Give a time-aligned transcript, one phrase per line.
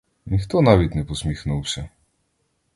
[0.25, 1.89] Ніхто навіть не посміхнувся.